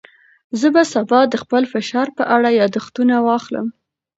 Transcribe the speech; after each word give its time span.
زه 0.59 0.67
به 0.75 0.83
سبا 0.93 1.19
د 1.29 1.35
خپل 1.43 1.63
فشار 1.73 2.07
په 2.17 2.23
اړه 2.35 2.49
یاداښتونه 2.59 3.15
واخلم. 3.27 3.67